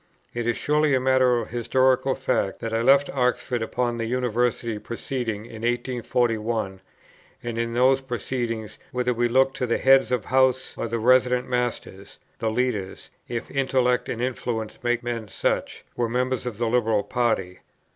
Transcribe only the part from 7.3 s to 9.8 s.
and in those proceedings, whether we look to the